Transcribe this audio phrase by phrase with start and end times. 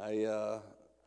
[0.00, 0.60] I uh,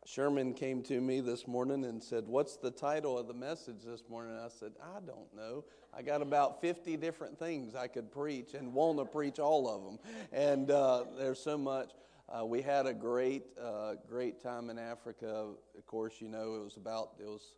[0.05, 4.04] Sherman came to me this morning and said, "What's the title of the message this
[4.09, 5.63] morning?" I said, "I don't know.
[5.93, 9.83] I got about 50 different things I could preach and want to preach all of
[9.83, 9.99] them,
[10.31, 11.91] and uh, there's so much."
[12.28, 15.47] Uh, we had a great, uh, great time in Africa.
[15.77, 17.53] Of course, you know it was about it was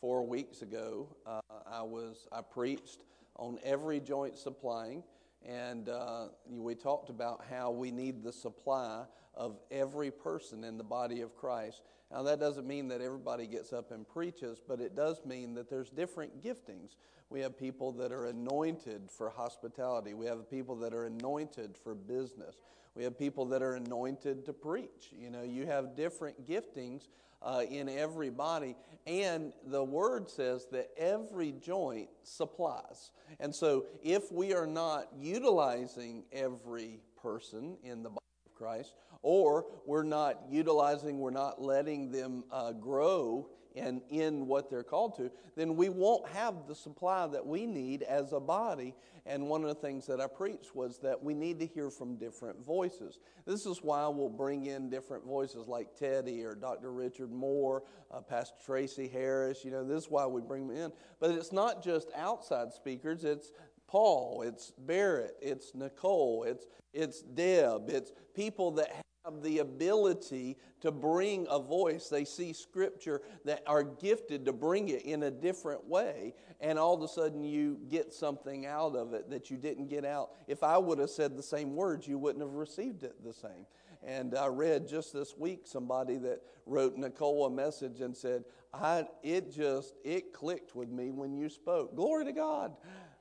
[0.00, 1.08] four weeks ago.
[1.24, 3.04] Uh, I was I preached
[3.36, 5.04] on every joint supplying,
[5.48, 9.04] and uh, we talked about how we need the supply
[9.34, 11.82] of every person in the body of Christ.
[12.10, 15.70] Now, that doesn't mean that everybody gets up and preaches, but it does mean that
[15.70, 16.96] there's different giftings.
[17.30, 21.94] We have people that are anointed for hospitality, we have people that are anointed for
[21.94, 22.56] business,
[22.94, 25.14] we have people that are anointed to preach.
[25.18, 27.08] You know, you have different giftings.
[27.44, 28.76] Uh, in every body.
[29.04, 33.10] And the word says that every joint supplies.
[33.40, 39.66] And so if we are not utilizing every person in the body of Christ, or
[39.86, 45.30] we're not utilizing, we're not letting them uh, grow and in what they're called to,
[45.56, 48.94] then we won't have the supply that we need as a body.
[49.24, 52.16] And one of the things that I preached was that we need to hear from
[52.16, 53.18] different voices.
[53.46, 56.92] This is why we'll bring in different voices like Teddy or Dr.
[56.92, 59.64] Richard Moore, uh, Pastor Tracy Harris.
[59.64, 60.92] You know, this is why we bring them in.
[61.20, 63.52] But it's not just outside speakers, it's
[63.86, 70.90] Paul, it's Barrett, it's Nicole, it's, it's Deb, it's people that have the ability to
[70.90, 72.08] bring a voice.
[72.08, 76.94] They see scripture that are gifted to bring it in a different way, and all
[76.94, 80.30] of a sudden you get something out of it that you didn't get out.
[80.48, 83.66] If I would have said the same words, you wouldn't have received it the same.
[84.04, 88.42] And I read just this week somebody that wrote Nicole a message and said,
[88.74, 91.94] I, it just, it clicked with me when you spoke.
[91.94, 92.74] Glory to God.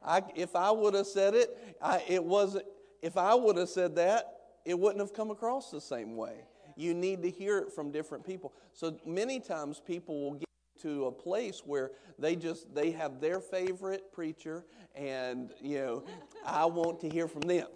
[0.04, 2.66] I, if I would have said it, I, it wasn't,
[3.04, 6.46] if I would have said that, it wouldn't have come across the same way.
[6.76, 8.54] You need to hear it from different people.
[8.74, 10.46] So many times people will get
[10.82, 16.04] to a place where they just they have their favorite preacher and you know
[16.46, 17.68] i want to hear from them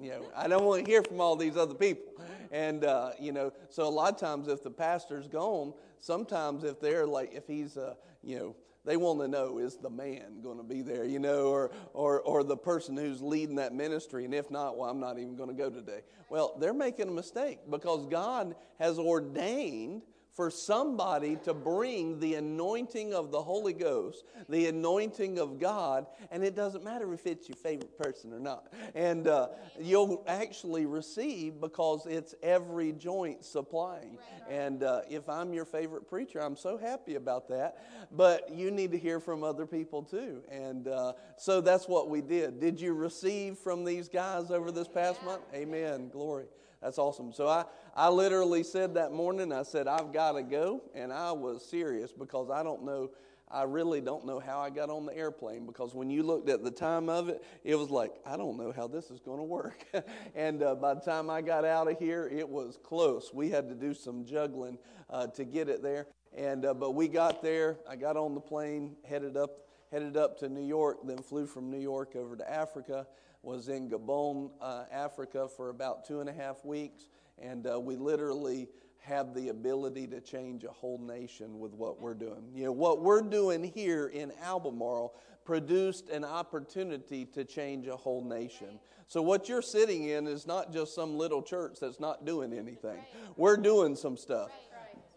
[0.00, 2.12] you know i don't want to hear from all these other people
[2.52, 6.80] and uh, you know so a lot of times if the pastor's gone sometimes if
[6.80, 10.58] they're like if he's uh, you know they want to know is the man going
[10.58, 14.24] to be there, you know, or, or, or the person who's leading that ministry.
[14.24, 16.00] And if not, well, I'm not even going to go today.
[16.28, 20.02] Well, they're making a mistake because God has ordained
[20.34, 26.42] for somebody to bring the anointing of the Holy Ghost, the anointing of God, and
[26.42, 28.72] it doesn't matter if it's your favorite person or not.
[28.96, 29.48] And uh,
[29.80, 34.18] you'll actually receive because it's every joint supplying.
[34.50, 37.78] And uh, if I'm your favorite preacher, I'm so happy about that.
[38.10, 40.42] But you need to hear from other people too.
[40.50, 42.58] And uh, so that's what we did.
[42.58, 45.42] Did you receive from these guys over this past month?
[45.54, 46.08] Amen.
[46.08, 46.46] Glory.
[46.84, 47.32] That's awesome.
[47.32, 47.64] So I,
[47.96, 50.82] I literally said that morning, I said, I've got to go.
[50.94, 53.10] And I was serious because I don't know,
[53.50, 56.62] I really don't know how I got on the airplane because when you looked at
[56.62, 59.44] the time of it, it was like, I don't know how this is going to
[59.44, 59.82] work.
[60.34, 63.30] and uh, by the time I got out of here, it was close.
[63.32, 64.76] We had to do some juggling
[65.08, 66.06] uh, to get it there.
[66.36, 67.78] And, uh, but we got there.
[67.88, 71.70] I got on the plane, headed up, headed up to New York, then flew from
[71.70, 73.06] New York over to Africa
[73.44, 77.96] was in Gabon, uh, Africa for about two and a half weeks, and uh, we
[77.96, 78.68] literally
[79.00, 82.42] have the ability to change a whole nation with what we're doing.
[82.54, 88.24] You know, what we're doing here in Albemarle produced an opportunity to change a whole
[88.24, 88.80] nation.
[89.06, 92.98] So, what you're sitting in is not just some little church that's not doing anything.
[93.36, 94.50] We're doing some stuff.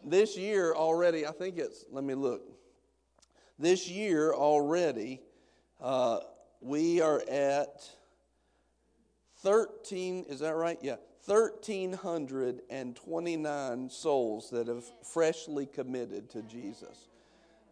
[0.04, 2.42] This year already, I think it's, let me look.
[3.58, 5.22] This year already,
[5.82, 6.20] uh,
[6.62, 7.90] we are at
[9.42, 10.80] 13, is that right?
[10.82, 10.96] Yeah.
[11.26, 17.10] 1,329 souls that have freshly committed to Jesus.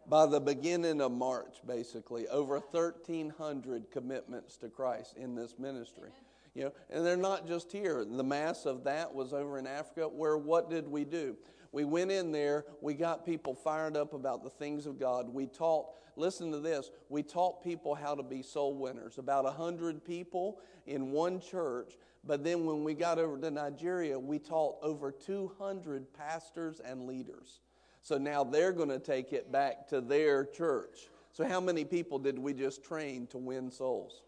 [0.08, 6.10] By the beginning of March, basically, over 1,300 commitments to Christ in this ministry.
[6.54, 8.06] You know, and they're not just here.
[8.06, 11.38] The mass of that was over in Africa, where what did we do?
[11.76, 15.28] We went in there, we got people fired up about the things of God.
[15.28, 19.18] We taught, listen to this, we taught people how to be soul winners.
[19.18, 21.98] About 100 people in one church.
[22.24, 27.60] But then when we got over to Nigeria, we taught over 200 pastors and leaders.
[28.02, 31.10] So now they're going to take it back to their church.
[31.34, 34.22] So, how many people did we just train to win souls?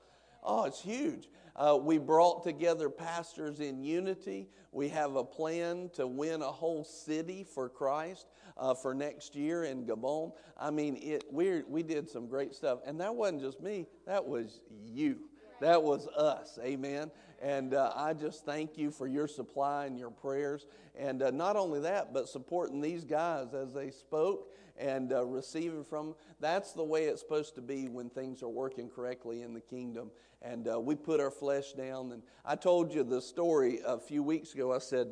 [0.44, 1.30] Oh, it's huge.
[1.57, 4.48] Uh, we brought together pastors in unity.
[4.71, 8.27] We have a plan to win a whole city for Christ
[8.57, 10.33] uh, for next year in Gabon.
[10.56, 12.80] I mean, it, we we did some great stuff.
[12.86, 15.18] And that wasn't just me, that was you.
[15.59, 16.59] That was us.
[16.63, 17.09] Amen.
[17.42, 20.68] And uh, I just thank you for your supply and your prayers.
[20.95, 25.83] And uh, not only that, but supporting these guys as they spoke and uh, receiving
[25.83, 26.15] from.
[26.39, 30.12] That's the way it's supposed to be when things are working correctly in the kingdom.
[30.41, 32.12] And uh, we put our flesh down.
[32.12, 34.74] And I told you the story a few weeks ago.
[34.74, 35.07] I said,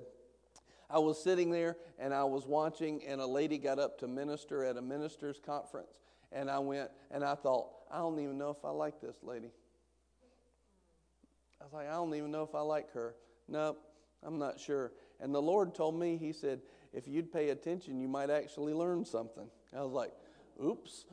[0.90, 4.64] I was sitting there and I was watching, and a lady got up to minister
[4.64, 6.00] at a minister's conference.
[6.32, 9.50] And I went and I thought, I don't even know if I like this lady.
[11.62, 13.16] I was like, I don't even know if I like her.
[13.48, 13.82] Nope,
[14.22, 14.92] I'm not sure.
[15.20, 16.62] And the Lord told me, He said,
[16.96, 19.48] if you'd pay attention, you might actually learn something.
[19.76, 20.12] I was like,
[20.64, 21.06] oops,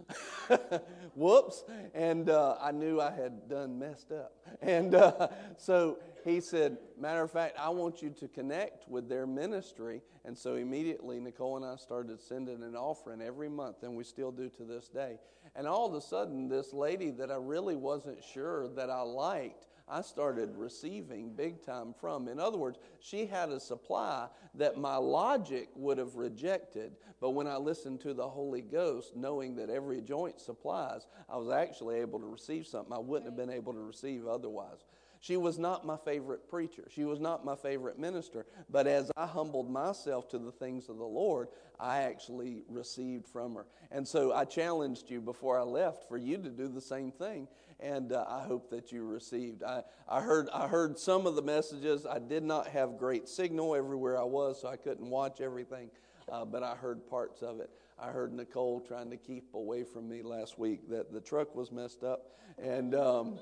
[1.15, 1.65] whoops.
[1.95, 4.33] And uh, I knew I had done messed up.
[4.61, 9.27] And uh, so he said, matter of fact, I want you to connect with their
[9.27, 10.03] ministry.
[10.25, 14.31] And so immediately, Nicole and I started sending an offering every month, and we still
[14.31, 15.19] do to this day.
[15.57, 19.67] And all of a sudden, this lady that I really wasn't sure that I liked
[19.93, 22.27] I started receiving big time from.
[22.27, 27.47] In other words, she had a supply that my logic would have rejected, but when
[27.47, 32.19] I listened to the Holy Ghost, knowing that every joint supplies, I was actually able
[32.21, 34.87] to receive something I wouldn't have been able to receive otherwise.
[35.21, 36.89] She was not my favorite preacher.
[36.89, 38.45] She was not my favorite minister.
[38.69, 41.47] But as I humbled myself to the things of the Lord,
[41.79, 43.67] I actually received from her.
[43.93, 47.47] And so I challenged you before I left for you to do the same thing
[47.83, 49.63] and uh, I hope that you received.
[49.63, 52.07] I, I, heard, I heard some of the messages.
[52.07, 55.91] I did not have great signal everywhere I was, so I couldn't watch everything,
[56.31, 57.71] uh, but I heard parts of it.
[57.99, 61.71] I heard Nicole trying to keep away from me last week that the truck was
[61.73, 63.39] messed up, and um,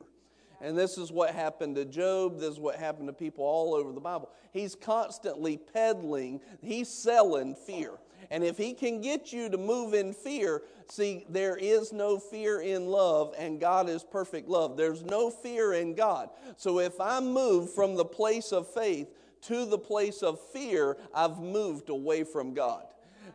[0.60, 2.40] And this is what happened to Job.
[2.40, 4.30] This is what happened to people all over the Bible.
[4.52, 7.92] He's constantly peddling, he's selling fear.
[8.32, 12.62] And if he can get you to move in fear, see, there is no fear
[12.62, 14.78] in love, and God is perfect love.
[14.78, 16.30] There's no fear in God.
[16.56, 19.08] So if I move from the place of faith
[19.42, 22.86] to the place of fear, I've moved away from God.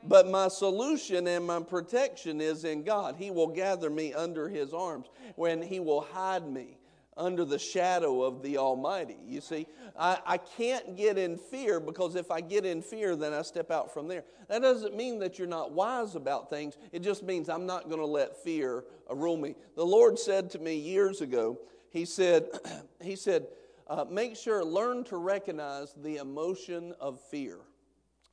[0.04, 3.16] But my solution and my protection is in God.
[3.16, 6.78] He will gather me under his arms when he will hide me
[7.16, 9.18] under the shadow of the Almighty.
[9.26, 9.66] You see,
[9.98, 13.70] I, I can't get in fear because if I get in fear, then I step
[13.70, 14.24] out from there.
[14.48, 18.00] That doesn't mean that you're not wise about things, it just means I'm not going
[18.00, 19.54] to let fear rule me.
[19.76, 21.58] The Lord said to me years ago,
[21.90, 22.48] He said,
[23.02, 23.46] He said,
[23.88, 27.58] uh, make sure, learn to recognize the emotion of fear.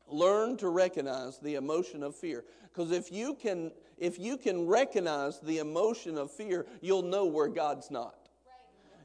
[0.08, 2.46] Learn to recognize the emotion of fear.
[2.64, 7.50] Because if you can if you can recognize the emotion of fear, you'll know where
[7.50, 8.16] God's not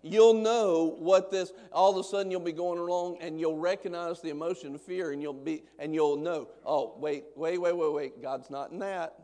[0.04, 4.20] you'll know what this all of a sudden you'll be going along and you'll recognize
[4.20, 7.92] the emotion of fear and you'll be and you'll know oh wait wait wait wait
[7.92, 9.14] wait god's not in that.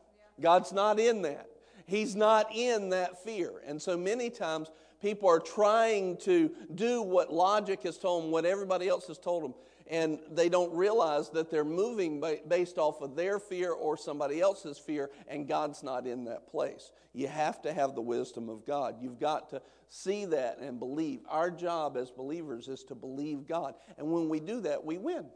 [0.41, 1.47] God's not in that.
[1.87, 3.53] He's not in that fear.
[3.67, 4.71] And so many times
[5.03, 9.45] people are trying to do what logic has told them what everybody else has told
[9.45, 9.55] them
[9.91, 14.79] and they don't realize that they're moving based off of their fear or somebody else's
[14.79, 16.93] fear, and God's not in that place.
[17.13, 18.97] You have to have the wisdom of God.
[19.01, 21.21] You've got to see that and believe.
[21.29, 23.75] Our job as believers is to believe God.
[23.99, 25.17] And when we do that, we win.
[25.17, 25.29] Amen.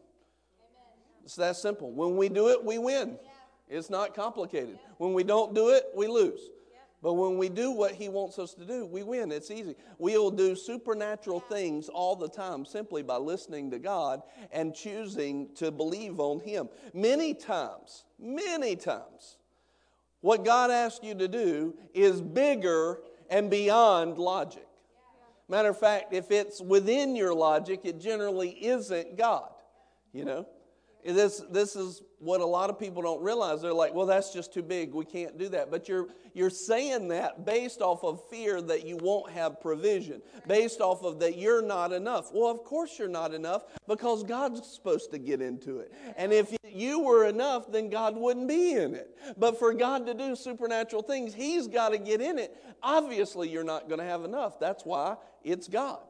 [1.24, 1.90] It's that simple.
[1.90, 3.18] When we do it, we win.
[3.68, 4.78] It's not complicated.
[4.98, 6.40] When we don't do it, we lose.
[7.04, 9.30] But when we do what He wants us to do, we win.
[9.30, 9.76] It's easy.
[9.98, 15.70] We'll do supernatural things all the time simply by listening to God and choosing to
[15.70, 16.70] believe on Him.
[16.94, 19.36] Many times, many times,
[20.22, 24.66] what God asks you to do is bigger and beyond logic.
[25.46, 29.50] Matter of fact, if it's within your logic, it generally isn't God.
[30.14, 30.46] You know?
[31.04, 33.60] This, this is what a lot of people don't realize.
[33.60, 34.94] They're like, well, that's just too big.
[34.94, 35.70] We can't do that.
[35.70, 40.80] But you're, you're saying that based off of fear that you won't have provision, based
[40.80, 42.30] off of that you're not enough.
[42.32, 45.92] Well, of course you're not enough because God's supposed to get into it.
[46.16, 49.16] And if you were enough, then God wouldn't be in it.
[49.36, 52.56] But for God to do supernatural things, He's got to get in it.
[52.82, 54.58] Obviously, you're not going to have enough.
[54.58, 56.00] That's why it's God.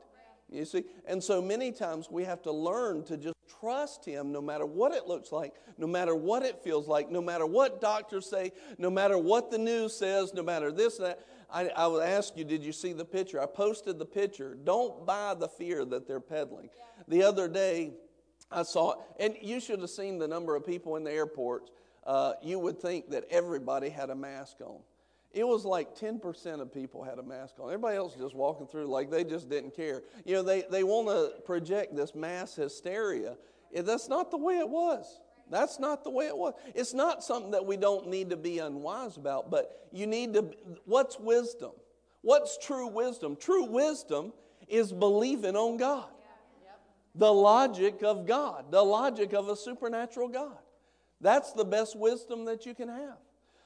[0.51, 0.85] You see?
[1.07, 4.93] And so many times we have to learn to just trust Him no matter what
[4.93, 8.91] it looks like, no matter what it feels like, no matter what doctors say, no
[8.91, 11.21] matter what the news says, no matter this, that.
[11.53, 13.41] I, I would ask you, did you see the picture?
[13.41, 14.57] I posted the picture.
[14.65, 16.69] Don't buy the fear that they're peddling.
[17.07, 17.93] The other day,
[18.51, 21.71] I saw, and you should have seen the number of people in the airports.
[22.05, 24.81] Uh, you would think that everybody had a mask on.
[25.35, 27.67] It was like 10% of people had a mask on.
[27.67, 30.03] Everybody else just walking through like they just didn't care.
[30.25, 33.37] You know, they, they want to project this mass hysteria.
[33.75, 35.21] Eh, that's not the way it was.
[35.51, 36.55] That's not the way it was.
[36.75, 40.51] It's not something that we don't need to be unwise about, but you need to.
[40.85, 41.73] What's wisdom?
[42.23, 43.37] What's true wisdom?
[43.37, 44.33] True wisdom
[44.69, 46.09] is believing on God.
[47.17, 50.59] The logic of God, the logic of a supernatural God.
[51.21, 53.19] That's the best wisdom that you can have.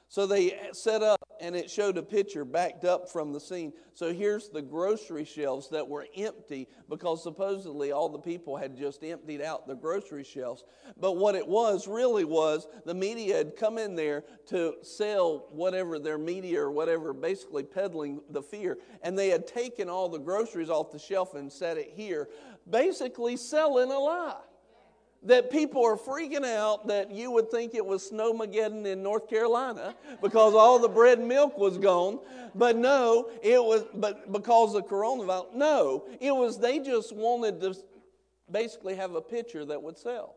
[0.08, 3.72] So they set up, and it showed a picture backed up from the scene.
[3.92, 9.04] So here's the grocery shelves that were empty because supposedly all the people had just
[9.04, 10.64] emptied out the grocery shelves.
[10.98, 15.98] But what it was really was the media had come in there to sell whatever
[15.98, 18.78] their media or whatever, basically peddling the fear.
[19.02, 22.28] And they had taken all the groceries off the shelf and set it here,
[22.68, 24.40] basically selling a lie
[25.24, 29.94] that people are freaking out that you would think it was snowmageddon in North Carolina
[30.22, 32.20] because all the bread and milk was gone.
[32.54, 35.54] But no, it was but because of coronavirus.
[35.54, 37.76] No, it was they just wanted to
[38.50, 40.36] basically have a picture that would sell.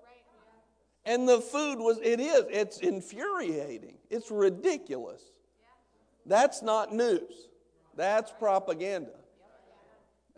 [1.05, 3.97] And the food was it is it's infuriating.
[4.09, 5.21] It's ridiculous.
[6.25, 7.49] That's not news.
[7.95, 9.11] That's propaganda.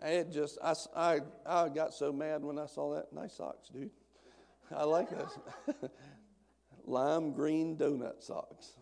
[0.02, 3.12] It just I, I I got so mad when I saw that.
[3.12, 3.90] Nice socks, dude.
[4.74, 5.38] I like those.
[6.86, 8.76] Lime green donut socks.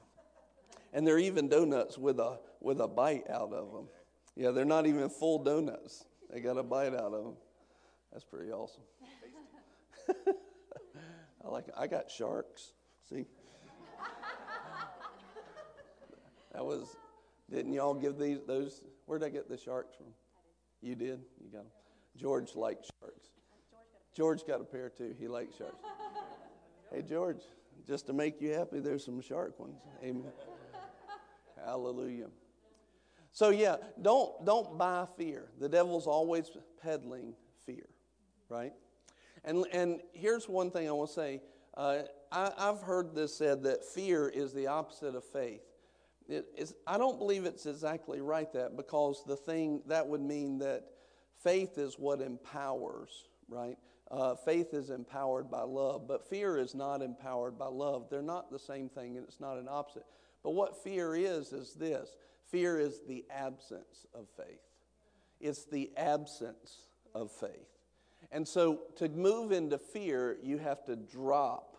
[0.92, 3.88] And they're even donuts with a, with a bite out of them.
[4.36, 6.04] Yeah, they're not even full donuts.
[6.30, 7.36] They got a bite out of them.
[8.12, 8.82] That's pretty awesome.
[11.44, 11.64] I like.
[11.76, 12.72] I got sharks.
[13.08, 13.26] See?
[16.52, 16.96] That was,
[17.50, 20.06] didn't y'all give these, those, where'd I get the sharks from?
[20.82, 21.20] You did?
[21.40, 21.72] You got them?
[22.16, 23.28] George likes sharks.
[24.14, 25.14] George got a pair too.
[25.18, 25.76] He likes sharks.
[26.92, 27.42] hey, George,
[27.86, 29.80] just to make you happy, there's some shark ones.
[30.02, 30.32] Amen.
[31.64, 32.28] Hallelujah.
[33.32, 35.48] So yeah, don't don't buy fear.
[35.58, 36.50] The devil's always
[36.82, 37.88] peddling fear,
[38.48, 38.72] right?
[39.44, 41.42] And and here's one thing I want to say.
[41.74, 45.62] Uh, I, have heard this said that fear is the opposite of faith.
[46.28, 50.58] It is, I don't believe it's exactly right that because the thing that would mean
[50.58, 50.84] that
[51.42, 53.76] faith is what empowers, right?
[54.12, 58.08] Uh, faith is empowered by love, but fear is not empowered by love.
[58.10, 60.04] They're not the same thing, and it's not an opposite.
[60.42, 62.10] But what fear is, is this
[62.50, 64.60] fear is the absence of faith.
[65.40, 67.50] It's the absence of faith.
[68.30, 71.78] And so to move into fear, you have to drop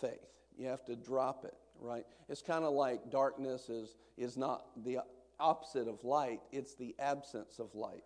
[0.00, 0.18] faith.
[0.56, 2.04] You have to drop it, right?
[2.28, 4.98] It's kind of like darkness is, is not the
[5.38, 8.02] opposite of light, it's the absence of light.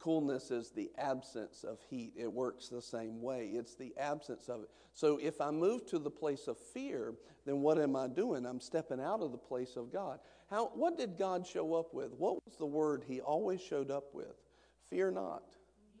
[0.00, 2.14] Coolness is the absence of heat.
[2.16, 3.50] It works the same way.
[3.52, 4.70] It's the absence of it.
[4.94, 7.14] So if I move to the place of fear,
[7.44, 8.46] then what am I doing?
[8.46, 10.18] I'm stepping out of the place of God.
[10.48, 12.12] How, what did God show up with?
[12.14, 14.34] What was the word he always showed up with?
[14.88, 15.44] Fear not.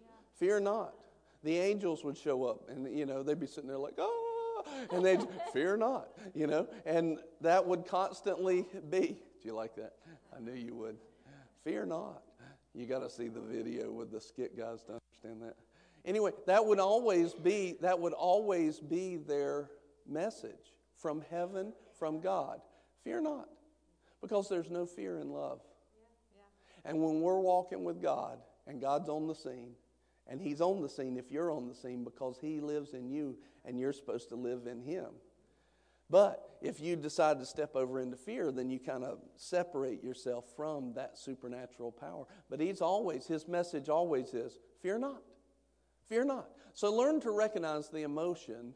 [0.00, 0.06] Yeah.
[0.38, 0.94] Fear not.
[1.44, 5.04] The angels would show up and, you know, they'd be sitting there like, oh, and
[5.04, 5.20] they'd,
[5.52, 9.22] fear not, you know, and that would constantly be.
[9.42, 9.92] Do you like that?
[10.34, 10.96] I knew you would.
[11.64, 12.22] Fear not.
[12.74, 15.56] You got to see the video with the skit guys to understand that.
[16.04, 19.70] Anyway, that would always be that would always be their
[20.08, 22.60] message from heaven, from God.
[23.04, 23.48] Fear not,
[24.20, 25.60] because there's no fear in love.
[26.32, 26.42] Yeah,
[26.84, 26.90] yeah.
[26.90, 29.74] And when we're walking with God and God's on the scene,
[30.30, 33.36] And He's on the scene if you're on the scene because He lives in you
[33.64, 35.06] and you're supposed to live in Him.
[36.10, 40.44] But if you decide to step over into fear, then you kind of separate yourself
[40.56, 42.26] from that supernatural power.
[42.50, 45.22] But He's always, His message always is fear not.
[46.08, 46.50] Fear not.
[46.74, 48.74] So learn to recognize the emotion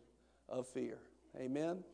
[0.48, 0.98] of fear.
[1.36, 1.62] Amen?
[1.62, 1.84] amen.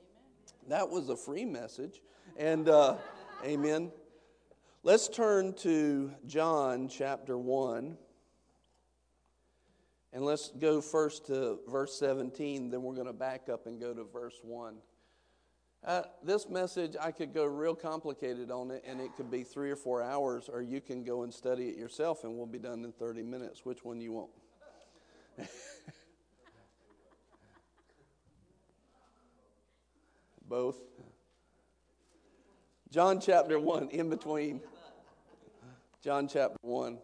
[0.68, 2.02] That was a free message.
[2.36, 2.96] And uh,
[3.44, 3.90] amen.
[4.82, 7.96] Let's turn to John chapter 1.
[10.12, 13.94] And let's go first to verse 17, then we're going to back up and go
[13.94, 14.76] to verse 1.
[15.82, 19.70] Uh, this message, I could go real complicated on it, and it could be three
[19.70, 22.84] or four hours, or you can go and study it yourself, and we'll be done
[22.84, 23.64] in 30 minutes.
[23.64, 24.28] Which one you want?
[30.46, 30.76] Both.
[32.90, 34.60] John chapter 1, in between.
[36.02, 36.98] John chapter 1.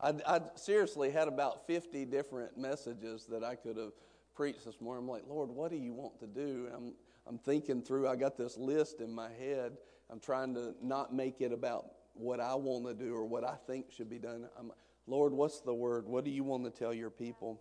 [0.00, 3.92] I, I, seriously had about 50 different messages that I could have
[4.34, 5.04] preached this morning.
[5.04, 6.68] I'm like, Lord, what do you want to do?
[6.74, 6.94] I'm,
[7.26, 9.76] I'm thinking through, I got this list in my head.
[10.10, 13.56] I'm trying to not make it about what I want to do or what I
[13.66, 14.48] think should be done.
[14.58, 14.70] I'm,
[15.06, 16.06] Lord, what's the word?
[16.06, 17.60] What do you want to tell your people?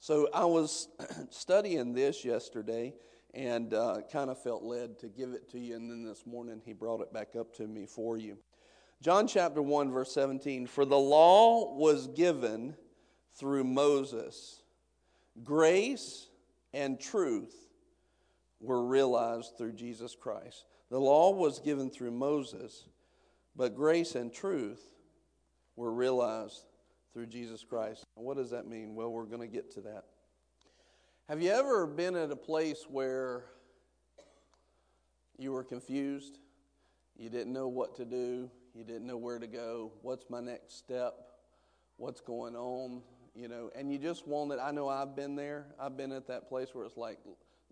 [0.00, 0.88] So I was
[1.30, 2.94] studying this yesterday
[3.32, 5.76] and uh, kind of felt led to give it to you.
[5.76, 8.36] And then this morning, he brought it back up to me for you.
[9.00, 12.74] John chapter 1, verse 17 For the law was given
[13.34, 14.62] through Moses,
[15.42, 16.28] grace
[16.72, 17.63] and truth
[18.60, 20.64] were realized through Jesus Christ.
[20.90, 22.84] The law was given through Moses,
[23.56, 24.82] but grace and truth
[25.76, 26.64] were realized
[27.12, 28.04] through Jesus Christ.
[28.14, 28.94] What does that mean?
[28.94, 30.04] Well, we're going to get to that.
[31.28, 33.44] Have you ever been at a place where
[35.38, 36.38] you were confused?
[37.16, 38.50] You didn't know what to do.
[38.74, 39.92] You didn't know where to go.
[40.02, 41.14] What's my next step?
[41.96, 43.02] What's going on?
[43.34, 45.66] You know, and you just wanted, I know I've been there.
[45.80, 47.18] I've been at that place where it's like,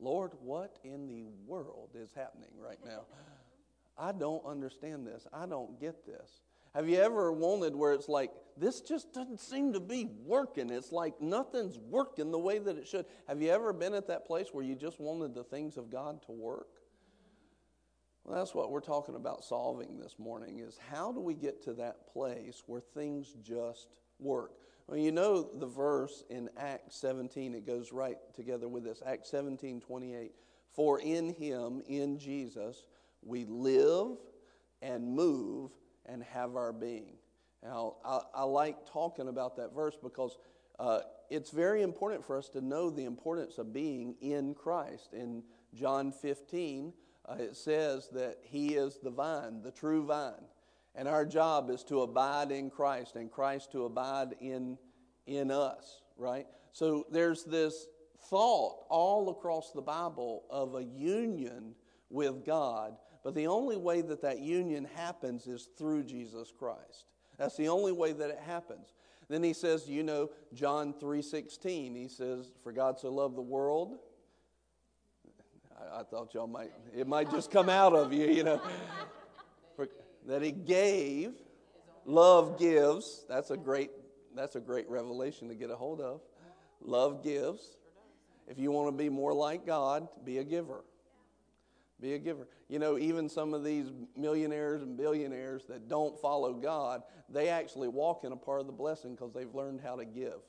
[0.03, 3.03] Lord, what in the world is happening right now?
[3.97, 5.27] I don't understand this.
[5.33, 6.43] I don't get this.
[6.75, 10.71] Have you ever wanted where it's like, this just doesn't seem to be working?
[10.71, 13.05] It's like nothing's working the way that it should.
[13.29, 16.23] Have you ever been at that place where you just wanted the things of God
[16.27, 16.69] to work?
[18.25, 21.75] Well, that's what we're talking about solving this morning is how do we get to
[21.75, 23.89] that place where things just
[24.19, 24.53] work?
[24.87, 29.03] Well, you know the verse in Acts 17, it goes right together with this.
[29.07, 30.33] Acts 17, 28.
[30.73, 32.85] For in him, in Jesus,
[33.23, 34.17] we live
[34.81, 35.71] and move
[36.07, 37.17] and have our being.
[37.63, 40.37] Now, I, I like talking about that verse because
[40.79, 45.13] uh, it's very important for us to know the importance of being in Christ.
[45.13, 46.93] In John 15,
[47.29, 50.45] uh, it says that He is the vine, the true vine.
[50.95, 54.77] And our job is to abide in Christ and Christ to abide in,
[55.27, 56.47] in us, right?
[56.73, 57.87] So there's this
[58.29, 61.75] thought all across the Bible of a union
[62.11, 67.07] with God but the only way that that union happens is through Jesus Christ.
[67.39, 68.95] That's the only way that it happens.
[69.29, 73.99] Then he says, you know, John 3:16, he says, "For God so loved the world."
[75.79, 78.61] I, I thought y'all might it might just come out of you, you know.
[80.27, 81.33] That he gave,
[82.05, 83.25] love gives.
[83.29, 83.91] That's a great
[84.35, 86.21] that's a great revelation to get a hold of.
[86.81, 87.77] Love gives.
[88.49, 90.85] If you want to be more like God, be a giver.
[92.01, 92.49] Be a giver.
[92.69, 97.89] You know, even some of these millionaires and billionaires that don't follow God, they actually
[97.89, 100.41] walk in a part of the blessing because they've learned how to give.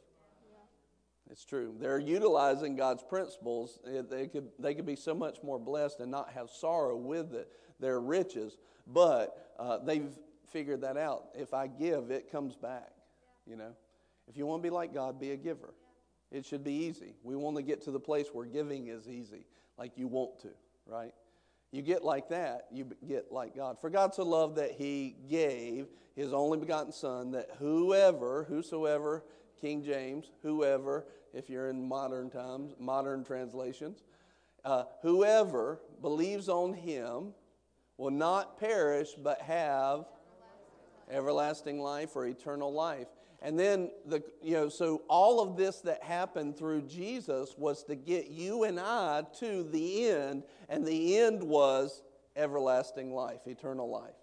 [1.30, 1.76] It's true.
[1.80, 3.80] They're utilizing God's principles.
[3.86, 7.48] They could, they could be so much more blessed and not have sorrow with it,
[7.84, 8.58] their riches.
[8.88, 10.10] But uh, they've
[10.52, 11.26] figured that out.
[11.36, 12.90] If I give, it comes back.
[13.46, 13.74] You know,
[14.28, 15.74] if you want to be like God, be a giver.
[16.32, 17.14] It should be easy.
[17.22, 19.46] We want to get to the place where giving is easy,
[19.78, 20.50] like you want to,
[20.88, 21.14] right?
[21.72, 23.80] You get like that, you get like God.
[23.80, 29.24] For God so loved that he gave his only begotten Son, that whoever, whosoever,
[29.60, 34.04] King James, whoever, if you're in modern times, modern translations,
[34.66, 37.34] uh, whoever believes on him
[37.98, 40.06] will not perish but have
[41.10, 43.08] everlasting life or eternal life.
[43.42, 47.96] And then the you know so all of this that happened through Jesus was to
[47.96, 52.04] get you and I to the end and the end was
[52.36, 54.16] everlasting life, eternal life.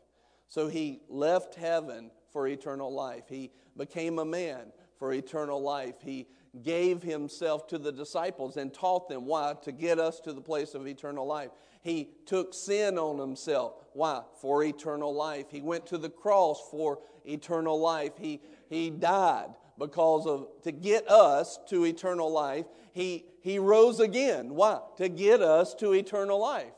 [0.49, 3.25] So he left heaven for eternal life.
[3.29, 5.97] He became a man for eternal life.
[6.03, 6.27] He
[6.63, 10.75] gave himself to the disciples and taught them why to get us to the place
[10.75, 11.51] of eternal life.
[11.83, 13.75] He took sin on himself.
[13.93, 14.23] Why?
[14.41, 15.47] For eternal life.
[15.51, 18.13] He went to the cross for eternal life.
[18.19, 22.67] He he died, because of to get us to eternal life.
[22.93, 24.55] He he rose again.
[24.55, 24.81] Why?
[24.99, 26.73] To get us to eternal life.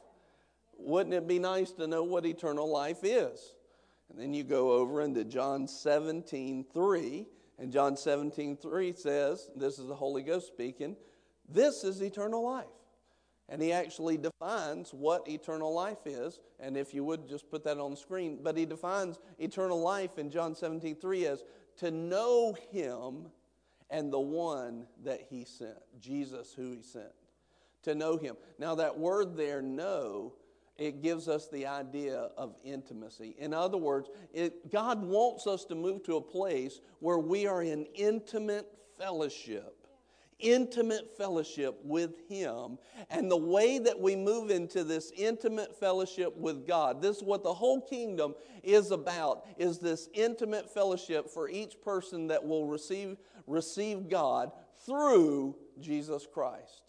[0.79, 3.55] Wouldn't it be nice to know what eternal life is?
[4.11, 7.27] And then you go over into John 17, 3.
[7.63, 10.97] And John 17, 3 says, This is the Holy Ghost speaking,
[11.49, 12.67] this is eternal life.
[13.49, 16.41] And he actually defines what eternal life is.
[16.59, 20.19] And if you would just put that on the screen, but he defines eternal life
[20.19, 21.45] in John 17, 3 as
[21.77, 23.29] to know him
[23.91, 27.13] and the one that he sent, Jesus who he sent.
[27.83, 28.37] To know him.
[28.59, 30.33] Now, that word there, know,
[30.83, 33.37] it gives us the idea of intimacy.
[33.39, 37.63] In other words, it, God wants us to move to a place where we are
[37.63, 38.67] in intimate
[38.99, 39.87] fellowship.
[40.41, 42.79] Intimate fellowship with Him.
[43.11, 47.45] And the way that we move into this intimate fellowship with God, this is what
[47.45, 53.19] the whole kingdom is about, is this intimate fellowship for each person that will receive,
[53.47, 54.51] receive God
[54.85, 56.83] through Jesus Christ.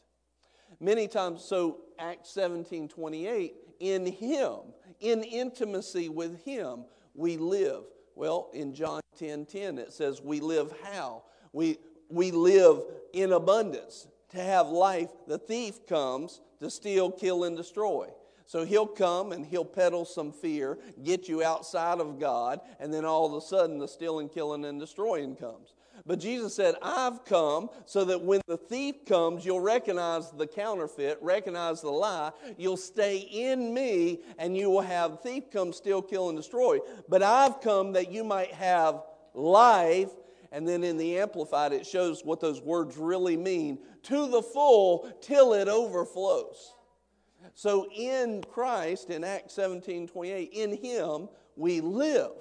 [0.79, 4.59] Many times, so Acts 17 28 in Him,
[4.99, 7.83] in intimacy with Him, we live.
[8.15, 11.23] Well, in John 10 10, it says, We live how?
[11.51, 11.77] We,
[12.09, 12.81] we live
[13.13, 15.09] in abundance to have life.
[15.27, 18.09] The thief comes to steal, kill, and destroy.
[18.45, 23.05] So he'll come and he'll peddle some fear, get you outside of God, and then
[23.05, 25.73] all of a sudden the stealing, killing, and destroying comes.
[26.05, 31.17] But Jesus said, I've come so that when the thief comes, you'll recognize the counterfeit,
[31.21, 32.31] recognize the lie.
[32.57, 36.79] You'll stay in me, and you will have thief come, steal, kill, and destroy.
[37.07, 40.09] But I've come that you might have life.
[40.51, 45.09] And then in the Amplified, it shows what those words really mean to the full
[45.21, 46.75] till it overflows.
[47.55, 52.31] So in Christ, in Acts 17 28, in Him we live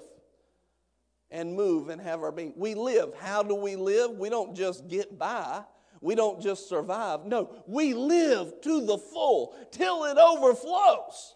[1.33, 2.53] and move and have our being.
[2.55, 3.13] We live.
[3.19, 4.11] How do we live?
[4.11, 5.63] We don't just get by.
[5.99, 7.25] We don't just survive.
[7.25, 11.35] No, we live to the full till it overflows.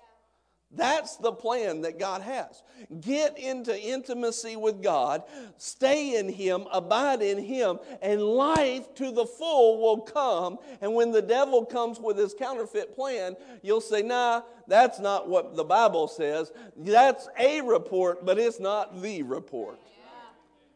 [0.71, 2.62] That's the plan that God has.
[2.99, 5.23] Get into intimacy with God,
[5.58, 10.58] stay in Him, abide in Him, and life to the full will come.
[10.82, 15.56] And when the devil comes with his counterfeit plan, you'll say, Nah, that's not what
[15.56, 16.51] the Bible says.
[16.75, 19.80] That's a report, but it's not the report.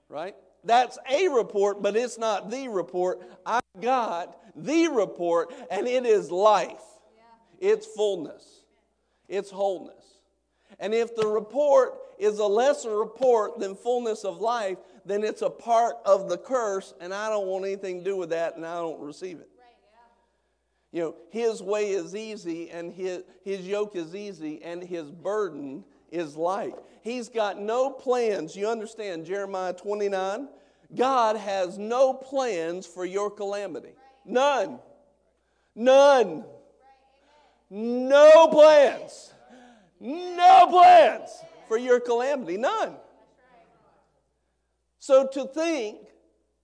[0.08, 0.36] Right?
[0.63, 3.21] That's a report, but it's not the report.
[3.45, 6.82] I got the report, and it is life,
[7.60, 8.61] it's fullness
[9.32, 10.04] it's wholeness.
[10.80, 15.50] And if the report is a lesser report than fullness of life, then it's a
[15.50, 18.76] part of the curse, and I don't want anything to do with that, and I
[18.76, 19.50] don't receive it.
[19.58, 19.76] Right,
[20.94, 21.00] yeah.
[21.00, 25.84] You know, his way is easy, and his, his yoke is easy, and his burden
[26.12, 26.76] is light.
[27.02, 28.56] He's got no plans.
[28.56, 30.48] You understand Jeremiah 29?
[30.94, 33.94] God has no plans for your calamity.
[34.26, 34.80] None.
[35.74, 36.44] None.
[37.73, 39.34] No plans.
[40.01, 41.29] No plans
[41.69, 42.57] for your calamity.
[42.57, 42.95] None.
[44.99, 45.99] So to think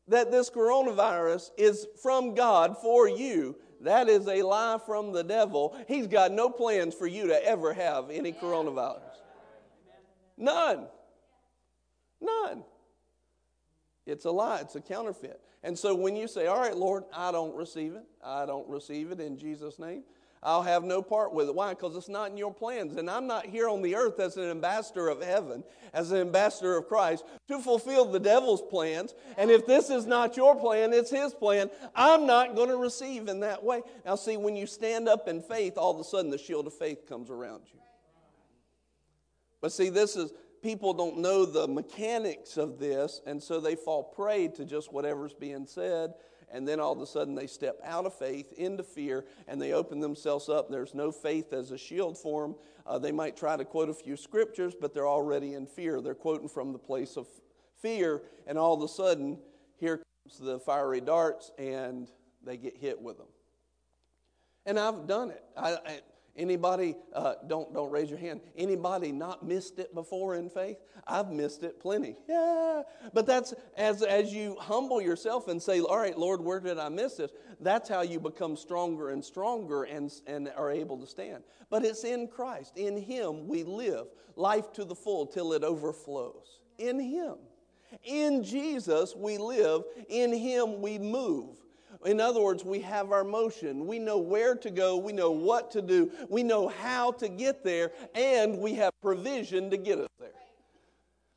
[0.10, 5.78] that this coronavirus is from God for you, that is a lie from the devil.
[5.88, 9.02] He's got no plans for you to ever have any coronavirus.
[10.38, 10.88] None.
[12.20, 12.64] None.
[14.06, 15.40] It's a lie, it's a counterfeit.
[15.64, 19.12] And so when you say, All right, Lord, I don't receive it, I don't receive
[19.12, 20.04] it in Jesus' name,
[20.48, 21.56] I'll have no part with it.
[21.56, 21.72] Why?
[21.72, 22.96] Because it's not in your plans.
[22.96, 25.62] And I'm not here on the earth as an ambassador of heaven,
[25.94, 29.14] as an ambassador of Christ, to fulfill the devil's plans.
[29.38, 31.70] And if this is not your plan, it's his plan.
[31.94, 33.82] I'm not going to receive in that way.
[34.06, 36.74] Now, see, when you stand up in faith, all of a sudden the shield of
[36.74, 37.82] faith comes around you.
[39.60, 40.32] But see, this is,
[40.64, 45.34] people don't know the mechanics of this, and so they fall prey to just whatever's
[45.34, 46.14] being said
[46.52, 49.74] and then all of a sudden they step out of faith into fear and they
[49.74, 50.70] open themselves up.
[50.70, 52.56] There's no faith as a shield for them.
[52.86, 56.00] Uh, they might try to quote a few scriptures, but they're already in fear.
[56.00, 57.28] They're quoting from the place of
[57.82, 59.38] fear, and all of a sudden,
[59.78, 62.10] here comes the fiery darts, and
[62.44, 63.28] they get hit with them.
[64.66, 65.44] And I've done it.
[65.56, 66.00] I, I,
[66.38, 68.42] Anybody, uh, don't, don't raise your hand.
[68.56, 70.78] Anybody not missed it before in faith?
[71.08, 72.16] I've missed it plenty.
[72.28, 72.84] Yeah.
[73.14, 76.90] But that's as, as you humble yourself and say, All right, Lord, where did I
[76.90, 77.32] miss this?
[77.60, 81.44] That's how you become stronger and stronger and, and are able to stand.
[81.72, 82.78] But it's in Christ.
[82.78, 86.60] In Him we live life to the full till it overflows.
[86.78, 87.36] In Him.
[88.04, 89.84] In Jesus we live.
[90.10, 91.58] In Him we move.
[92.06, 93.88] In other words, we have our motion.
[93.88, 94.98] We know where to go.
[94.98, 96.12] We know what to do.
[96.30, 97.92] We know how to get there.
[98.14, 100.30] And we have provision to get us there.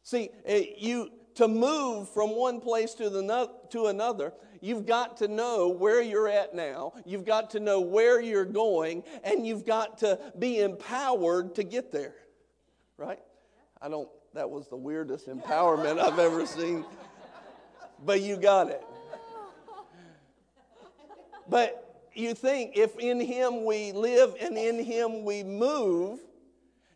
[0.02, 5.28] See, eh, you to move from one place to, the, to another, you've got to
[5.28, 6.92] know where you're at now.
[7.06, 11.92] You've got to know where you're going, and you've got to be empowered to get
[11.92, 12.14] there.
[12.98, 13.20] Right?
[13.80, 16.84] I don't, that was the weirdest empowerment I've ever seen.
[18.04, 18.82] But you got it.
[21.50, 26.20] But you think if in Him we live and in Him we move,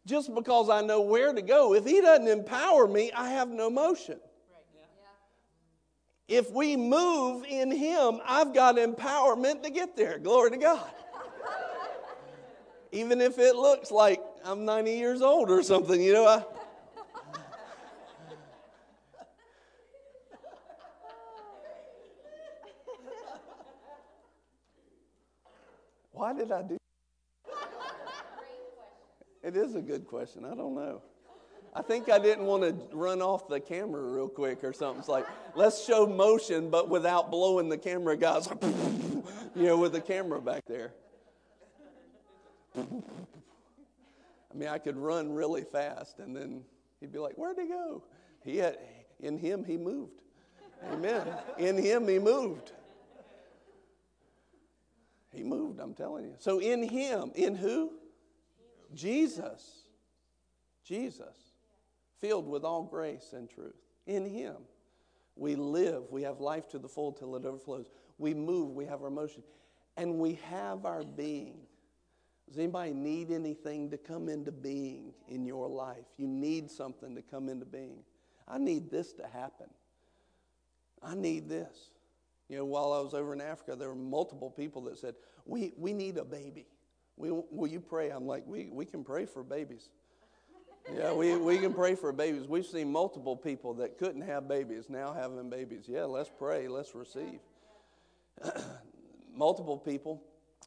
[0.06, 3.68] just because I know where to go, if He doesn't empower me, I have no
[3.68, 4.18] motion.
[6.26, 10.18] If we move in Him, I've got empowerment to get there.
[10.18, 10.90] Glory to God.
[12.92, 16.44] Even if it looks like I'm 90 years old or something, you know, I,
[26.24, 26.78] Why did I do
[29.42, 30.46] It is a good question.
[30.46, 31.02] I don't know.
[31.74, 35.00] I think I didn't want to run off the camera real quick or something.
[35.00, 38.48] It's like, let's show motion, but without blowing the camera guys,
[39.54, 40.94] you know, with the camera back there.
[42.78, 42.86] I
[44.54, 46.62] mean, I could run really fast, and then
[47.00, 48.02] he'd be like, Where'd he go?
[48.42, 48.78] He had,
[49.20, 50.22] in him, he moved.
[50.90, 51.26] Amen.
[51.58, 52.72] In him, he moved.
[55.34, 56.34] He moved, I'm telling you.
[56.38, 57.92] So in him, in who?
[58.94, 59.84] Jesus.
[60.84, 61.52] Jesus.
[62.20, 63.74] Filled with all grace and truth.
[64.06, 64.56] In him.
[65.36, 67.90] We live, we have life to the full till it overflows.
[68.18, 69.42] We move, we have our motion,
[69.96, 71.58] and we have our being.
[72.48, 76.04] Does anybody need anything to come into being in your life?
[76.16, 78.04] You need something to come into being.
[78.46, 79.66] I need this to happen.
[81.02, 81.90] I need this.
[82.48, 85.14] You know, while I was over in Africa, there were multiple people that said,
[85.46, 86.66] We, we need a baby.
[87.16, 88.10] We, will you pray?
[88.10, 89.88] I'm like, we, we can pray for babies.
[90.92, 92.46] Yeah, we, we can pray for babies.
[92.46, 95.84] We've seen multiple people that couldn't have babies now having babies.
[95.88, 97.40] Yeah, let's pray, let's receive.
[99.34, 100.22] multiple people,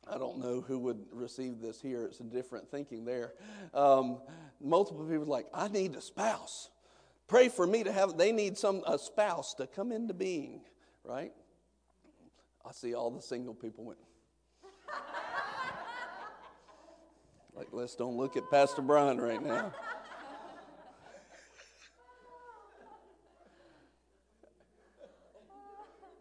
[0.09, 3.33] I don't know who would receive this here, it's a different thinking there.
[3.73, 4.19] Um,
[4.59, 6.69] multiple people like, I need a spouse.
[7.27, 10.61] Pray for me to have, they need some a spouse to come into being,
[11.03, 11.33] right?
[12.67, 13.99] I see all the single people went.
[17.55, 19.73] like, let's don't look at Pastor Brian right now.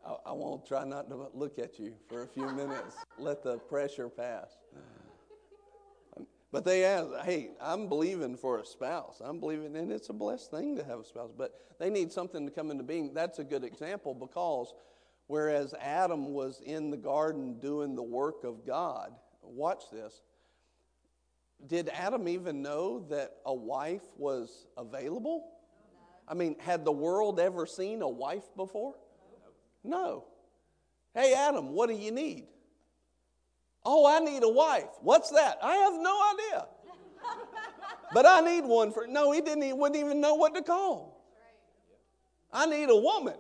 [0.07, 2.95] I, I won't try not to look at you for a few minutes.
[3.19, 4.57] Let the pressure pass.
[6.53, 9.21] But they ask, hey, I'm believing for a spouse.
[9.23, 12.47] I'm believing, and it's a blessed thing to have a spouse, but they need something
[12.47, 13.13] to come into being.
[13.13, 14.73] That's a good example because
[15.27, 19.12] Whereas Adam was in the garden doing the work of God.
[19.43, 20.21] Watch this.
[21.67, 25.49] Did Adam even know that a wife was available?
[26.29, 28.95] I mean, had the world ever seen a wife before?
[29.83, 30.25] No.
[31.15, 32.47] Hey, Adam, what do you need?
[33.85, 34.91] Oh, I need a wife.
[35.01, 35.59] What's that?
[35.62, 36.67] I have no idea.
[38.15, 39.07] but I need one for.
[39.07, 39.62] No, he didn't.
[39.62, 41.25] He wouldn't even know what to call.
[42.53, 43.37] I need a woman.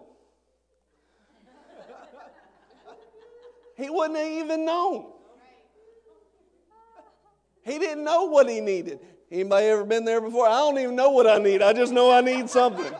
[3.76, 5.06] He wouldn't have even known.
[7.62, 9.00] He didn't know what he needed.
[9.30, 10.46] Anybody ever been there before?
[10.46, 11.62] I don't even know what I need.
[11.62, 12.92] I just know I need something.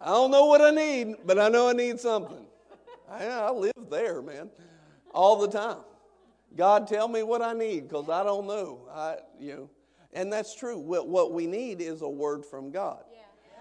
[0.00, 2.46] I don't know what I need, but I know I need something.
[3.10, 4.50] I, I live there, man,
[5.12, 5.78] all the time.
[6.56, 8.88] God, tell me what I need because I don't know.
[8.92, 9.70] I, you know,
[10.12, 10.78] and that's true.
[10.78, 13.04] What, what we need is a word from God.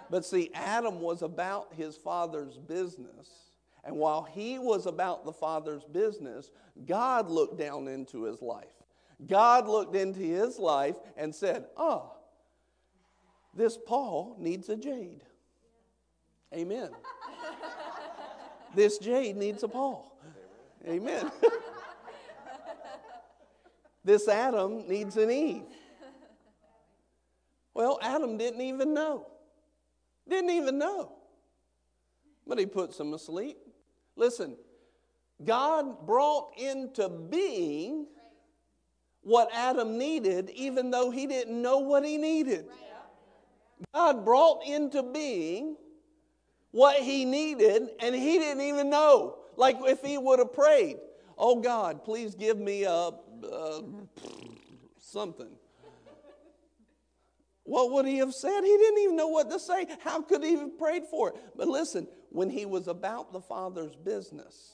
[0.10, 3.30] But see, Adam was about his father's business.
[3.84, 6.52] And while he was about the father's business,
[6.86, 8.66] God looked down into his life.
[9.26, 12.14] God looked into his life and said, oh,
[13.54, 15.24] this Paul needs a jade.
[16.54, 16.90] Amen.
[18.76, 20.18] this jade needs a Paul.
[20.88, 21.32] Amen.
[24.04, 25.64] this Adam needs an Eve.
[27.74, 29.28] Well, Adam didn't even know.
[30.30, 31.14] Didn't even know.
[32.48, 33.58] But he puts them asleep.
[34.16, 34.56] Listen,
[35.44, 38.08] God brought into being
[39.22, 42.66] what Adam needed, even though he didn't know what he needed.
[43.94, 45.78] God brought into being
[46.72, 49.38] what he needed, and he didn't even know.
[49.56, 50.98] Like if he would have prayed,
[51.38, 53.82] Oh God, please give me a, a
[55.00, 55.50] something.
[57.70, 58.62] What would he have said?
[58.62, 59.86] He didn't even know what to say.
[60.04, 61.36] How could he have prayed for it?
[61.56, 64.72] But listen, when he was about the Father's business,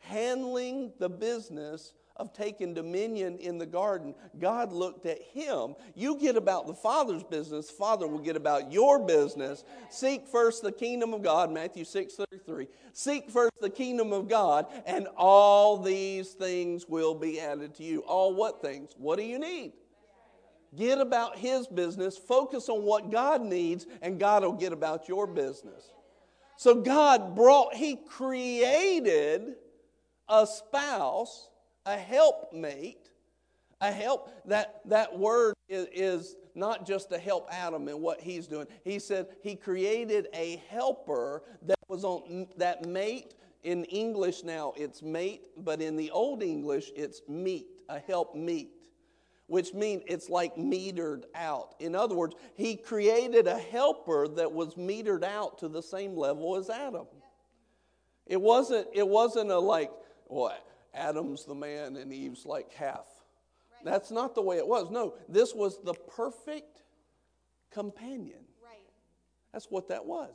[0.00, 5.74] handling the business of taking dominion in the garden, God looked at him.
[5.94, 9.64] You get about the Father's business, Father will get about your business.
[9.88, 12.68] Seek first the kingdom of God, Matthew 6 33.
[12.92, 18.00] Seek first the kingdom of God, and all these things will be added to you.
[18.00, 18.90] All what things?
[18.98, 19.72] What do you need?
[20.76, 25.26] Get about his business, focus on what God needs, and God will get about your
[25.26, 25.92] business.
[26.58, 29.54] So God brought, He created
[30.28, 31.50] a spouse,
[31.86, 33.10] a helpmate,
[33.80, 34.30] a help.
[34.44, 38.66] That, that word is, is not just to help Adam in what he's doing.
[38.82, 43.34] He said He created a helper that was on that mate.
[43.62, 48.70] In English now, it's mate, but in the Old English, it's meet, a help meet
[49.48, 51.74] which means it's like metered out.
[51.80, 56.56] In other words, he created a helper that was metered out to the same level
[56.56, 57.06] as Adam.
[58.26, 59.90] It wasn't, it wasn't a like,
[60.28, 60.54] well,
[60.94, 63.06] Adam's the man and Eve's like half.
[63.84, 64.90] That's not the way it was.
[64.90, 66.82] No, this was the perfect
[67.70, 68.44] companion.
[68.62, 68.84] Right.
[69.52, 70.34] That's what that was.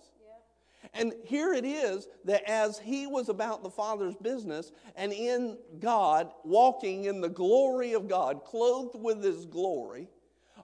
[0.93, 6.31] And here it is that as he was about the Father's business and in God,
[6.43, 10.09] walking in the glory of God, clothed with his glory,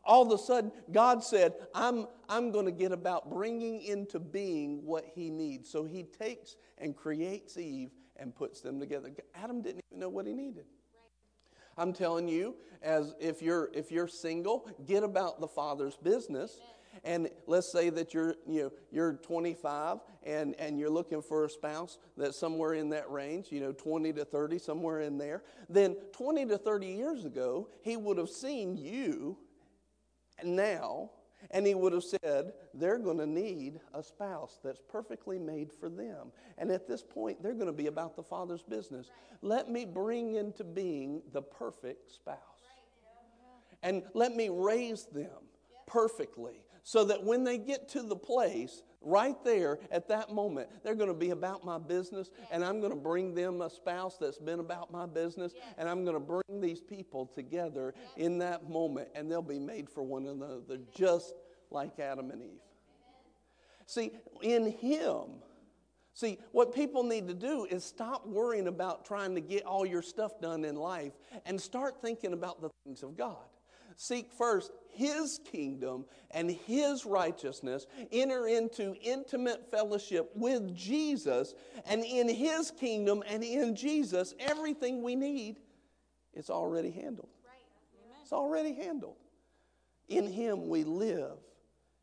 [0.04, 4.86] all of a sudden God said, I'm, I'm going to get about bringing into being
[4.86, 5.70] what he needs.
[5.70, 9.12] So he takes and creates Eve and puts them together.
[9.36, 10.66] Adam didn't even know what he needed.
[11.78, 16.58] I'm telling you, as if you're if you're single, get about the Father's business.
[16.60, 21.46] Amen and let's say that you're, you know, you're 25 and, and you're looking for
[21.46, 25.44] a spouse that's somewhere in that range, you know, 20 to 30, somewhere in there,
[25.70, 29.38] then 20 to 30 years ago, he would have seen you
[30.44, 31.10] now
[31.52, 35.90] and he would have said, they're going to need a spouse that's perfectly made for
[35.90, 36.32] them.
[36.58, 39.10] And at this point, they're going to be about the Father's business.
[39.42, 42.38] Let me bring into being the perfect spouse.
[43.82, 45.30] And let me raise them
[45.88, 50.96] perfectly so that when they get to the place right there at that moment, they're
[50.96, 52.48] going to be about my business, yes.
[52.52, 55.64] and I'm going to bring them a spouse that's been about my business, yes.
[55.78, 58.12] and I'm going to bring these people together yes.
[58.18, 61.34] in that moment, and they'll be made for one another, just
[61.72, 62.50] like Adam and Eve.
[62.50, 62.62] Amen.
[63.86, 64.12] See,
[64.42, 65.42] in Him,
[66.20, 70.02] See, what people need to do is stop worrying about trying to get all your
[70.02, 71.14] stuff done in life
[71.46, 73.38] and start thinking about the things of God.
[74.02, 81.54] Seek first his kingdom and his righteousness, enter into intimate fellowship with Jesus,
[81.86, 85.58] and in his kingdom and in Jesus, everything we need
[86.34, 87.28] is already handled.
[87.44, 88.22] Right.
[88.22, 89.18] It's already handled.
[90.08, 91.38] In him we live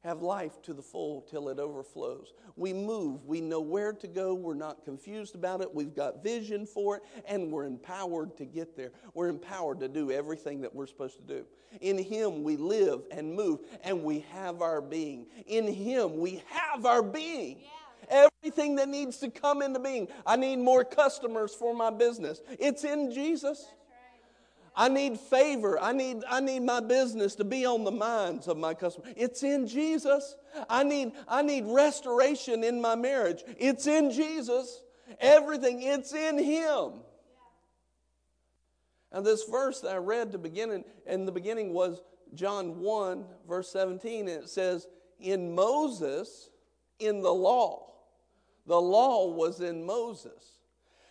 [0.07, 2.33] have life to the full till it overflows.
[2.55, 6.65] We move, we know where to go, we're not confused about it, we've got vision
[6.65, 8.93] for it, and we're empowered to get there.
[9.15, 11.45] We're empowered to do everything that we're supposed to do.
[11.81, 15.27] In Him we live and move, and we have our being.
[15.47, 17.59] In Him we have our being.
[18.09, 18.29] Yeah.
[18.45, 20.07] Everything that needs to come into being.
[20.25, 22.41] I need more customers for my business.
[22.61, 23.67] It's in Jesus.
[24.77, 25.81] I need favor.
[25.81, 29.15] I need, I need my business to be on the minds of my customers.
[29.17, 30.37] It's in Jesus.
[30.69, 33.43] I need, I need restoration in my marriage.
[33.59, 34.83] It's in Jesus.
[35.19, 37.01] Everything, it's in Him.
[39.13, 42.03] And this verse that I read to begin in the beginning was
[42.35, 44.87] John 1, verse 17, and it says,
[45.19, 46.51] In Moses,
[46.99, 47.95] in the law.
[48.67, 50.56] The law was in Moses.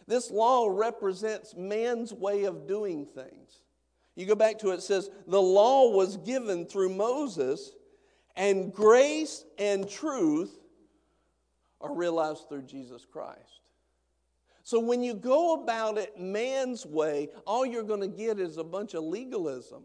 [0.08, 3.62] This law represents man's way of doing things.
[4.16, 7.72] You go back to it, it says, The law was given through Moses,
[8.36, 10.58] and grace and truth
[11.82, 13.70] are realized through Jesus Christ.
[14.64, 18.64] So when you go about it man's way, all you're going to get is a
[18.64, 19.84] bunch of legalism.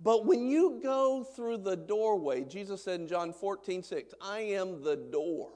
[0.00, 4.82] But when you go through the doorway, Jesus said in John 14, 6, I am
[4.82, 5.50] the door.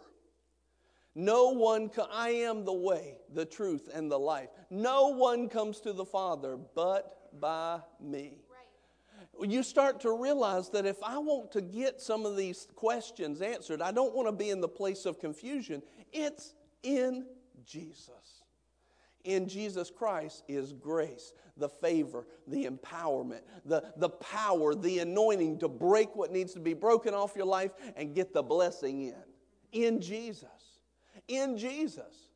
[1.15, 4.49] No one, I am the way, the truth, and the life.
[4.71, 8.39] No one comes to the Father but by me.
[8.49, 9.51] Right.
[9.51, 13.83] You start to realize that if I want to get some of these questions answered,
[13.83, 15.83] I don't want to be in the place of confusion.
[16.13, 17.27] It's in
[17.67, 18.45] Jesus.
[19.25, 25.69] In Jesus Christ is grace, the favor, the empowerment, the, the power, the anointing to
[25.69, 29.15] break what needs to be broken off your life and get the blessing in.
[29.73, 30.60] In Jesus
[31.31, 32.29] in Jesus.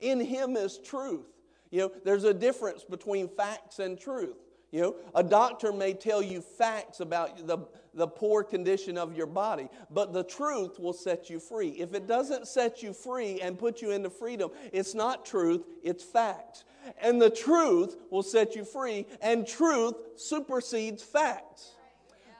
[0.00, 1.26] In Him is truth.
[1.70, 4.36] You know, there's a difference between facts and truth.
[4.70, 7.58] You know, a doctor may tell you facts about the,
[7.94, 11.70] the poor condition of your body, but the truth will set you free.
[11.70, 16.04] If it doesn't set you free and put you into freedom, it's not truth, it's
[16.04, 16.64] facts.
[17.00, 21.72] And the truth will set you free, and truth supersedes facts.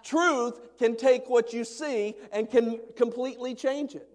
[0.05, 4.09] Truth can take what you see and can completely change it.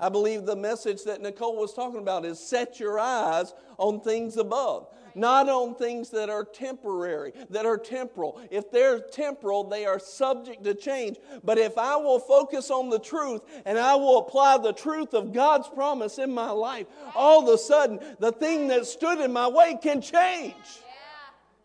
[0.00, 4.36] I believe the message that Nicole was talking about is set your eyes on things
[4.36, 8.40] above not on things that are temporary, that are temporal.
[8.50, 11.18] If they're temporal, they are subject to change.
[11.44, 15.32] But if I will focus on the truth and I will apply the truth of
[15.32, 19.48] God's promise in my life, all of a sudden, the thing that stood in my
[19.48, 20.54] way can change.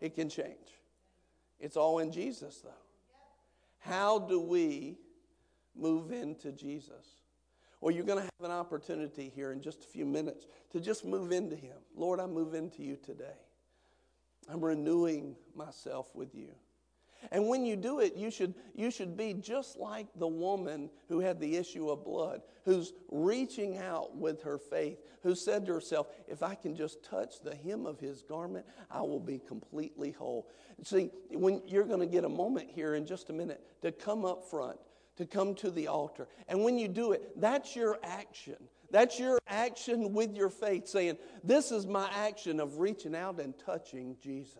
[0.00, 0.56] It can change.
[1.58, 2.70] It's all in Jesus, though.
[3.80, 4.98] How do we
[5.74, 7.17] move into Jesus?
[7.80, 11.04] Well, you're going to have an opportunity here in just a few minutes to just
[11.04, 11.76] move into Him.
[11.94, 13.36] Lord, I move into you today.
[14.50, 16.50] I'm renewing myself with you.
[17.32, 21.18] And when you do it, you should, you should be just like the woman who
[21.18, 26.06] had the issue of blood, who's reaching out with her faith, who said to herself,
[26.28, 30.48] If I can just touch the hem of his garment, I will be completely whole.
[30.84, 34.24] See, when you're going to get a moment here in just a minute to come
[34.24, 34.78] up front
[35.18, 36.26] to come to the altar.
[36.48, 38.56] And when you do it, that's your action.
[38.90, 43.52] That's your action with your faith, saying, This is my action of reaching out and
[43.58, 44.56] touching Jesus.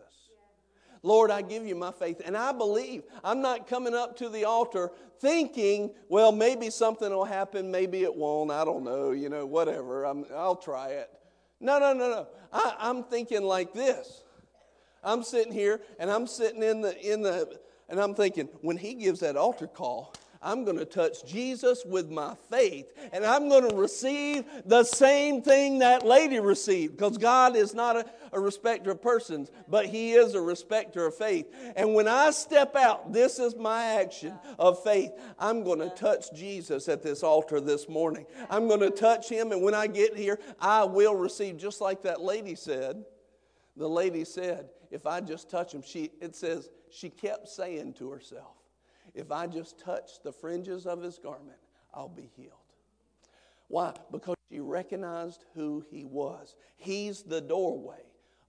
[1.01, 2.21] Lord, I give you my faith.
[2.25, 4.91] And I believe I'm not coming up to the altar
[5.21, 8.51] thinking, well, maybe something will happen, maybe it won't.
[8.51, 10.05] I don't know, you know, whatever.
[10.05, 11.09] i will try it.
[11.61, 12.27] No, no, no, no.
[12.51, 14.23] I, I'm thinking like this.
[15.01, 18.93] I'm sitting here and I'm sitting in the, in the, and I'm thinking, when he
[18.93, 23.69] gives that altar call, I'm going to touch Jesus with my faith, and I'm going
[23.69, 28.91] to receive the same thing that lady received because God is not a, a, respecter
[28.91, 31.47] of persons, but He is a respecter of faith.
[31.75, 35.11] And when I step out, this is my action of faith.
[35.37, 38.25] I'm going to touch Jesus at this altar this morning.
[38.49, 42.03] I'm going to touch Him, and when I get here, I will receive, just like
[42.03, 43.03] that lady said.
[43.75, 48.09] The lady said, If I just touch Him, she, it says, she kept saying to
[48.09, 48.58] herself,
[49.13, 51.57] if I just touch the fringes of his garment,
[51.93, 52.53] I'll be healed.
[53.67, 53.93] Why?
[54.11, 56.55] Because she recognized who he was.
[56.77, 58.01] He's the doorway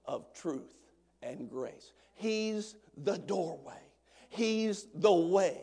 [0.06, 0.74] of truth
[1.22, 1.92] and grace.
[2.14, 3.82] He's the doorway.
[4.28, 5.60] He's the way.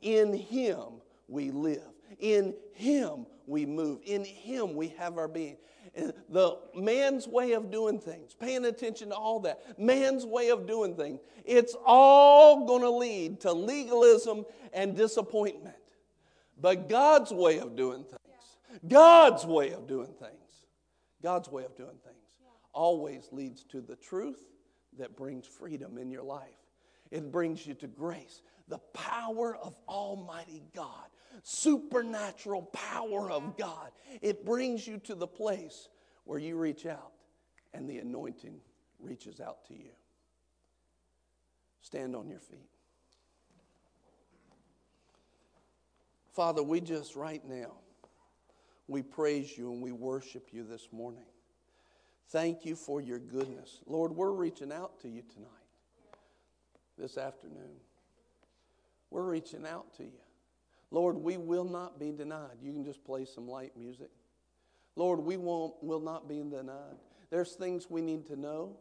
[0.00, 1.82] In him we live.
[2.20, 4.00] In him we move.
[4.04, 5.56] In him we have our being
[5.94, 10.94] the man's way of doing things, paying attention to all that, man's way of doing
[10.94, 15.76] things, it's all going to lead to legalism and disappointment.
[16.60, 20.64] But God's way of doing things, God's way of doing things,
[21.22, 22.16] God's way of doing things
[22.72, 24.42] always leads to the truth
[24.98, 26.48] that brings freedom in your life.
[27.10, 31.08] It brings you to grace, the power of Almighty God
[31.42, 33.90] supernatural power of God.
[34.22, 35.88] It brings you to the place
[36.24, 37.12] where you reach out
[37.72, 38.60] and the anointing
[38.98, 39.90] reaches out to you.
[41.80, 42.68] Stand on your feet.
[46.32, 47.72] Father, we just right now,
[48.86, 51.24] we praise you and we worship you this morning.
[52.28, 53.80] Thank you for your goodness.
[53.86, 55.48] Lord, we're reaching out to you tonight,
[56.98, 57.80] this afternoon.
[59.10, 60.27] We're reaching out to you.
[60.90, 62.56] Lord, we will not be denied.
[62.62, 64.08] You can just play some light music.
[64.96, 66.96] Lord, we won't, will not be denied.
[67.30, 68.76] There's things we need to know.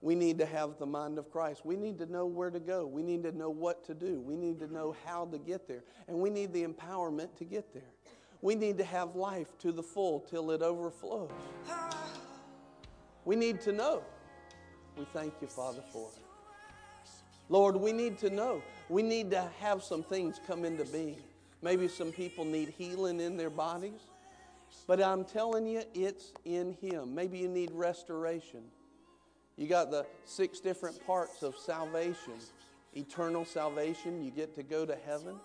[0.00, 1.64] We need to have the mind of Christ.
[1.64, 2.86] We need to know where to go.
[2.86, 4.20] We need to know what to do.
[4.20, 5.84] We need to know how to get there.
[6.08, 7.92] And we need the empowerment to get there.
[8.40, 11.30] We need to have life to the full till it overflows.
[13.24, 14.02] We need to know.
[14.98, 16.22] We thank you, Father, for it.
[17.48, 18.60] Lord, we need to know.
[18.92, 21.16] We need to have some things come into being.
[21.62, 24.00] Maybe some people need healing in their bodies.
[24.86, 27.14] But I'm telling you, it's in Him.
[27.14, 28.60] Maybe you need restoration.
[29.56, 32.34] You got the six different parts of salvation
[32.94, 35.36] eternal salvation, you get to go to heaven.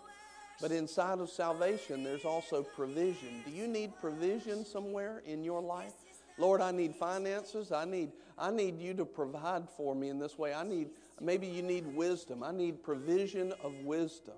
[0.59, 3.43] But inside of salvation, there's also provision.
[3.45, 5.93] Do you need provision somewhere in your life?
[6.37, 7.71] Lord, I need finances.
[7.71, 10.53] I need, I need you to provide for me in this way.
[10.53, 10.89] I need,
[11.19, 12.43] maybe you need wisdom.
[12.43, 14.35] I need provision of wisdom.